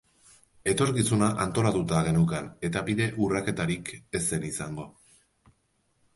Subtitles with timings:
[0.71, 4.89] Etorkizuna antolatuta geneukan eta bide urraketarik ez zen izango.